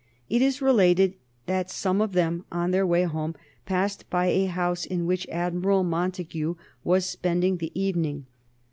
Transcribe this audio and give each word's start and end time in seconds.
It 0.31 0.41
is 0.41 0.63
related 0.63 1.13
that 1.45 1.69
some 1.69 2.01
of 2.01 2.13
them 2.13 2.43
on 2.51 2.71
their 2.71 2.87
way 2.87 3.03
home 3.03 3.35
passed 3.67 4.09
by 4.09 4.29
a 4.29 4.45
house 4.47 4.83
in 4.83 5.05
which 5.05 5.27
Admiral 5.29 5.83
Montague 5.83 6.55
was 6.83 7.05
spending 7.05 7.57
the 7.57 7.71
evening. 7.79 8.25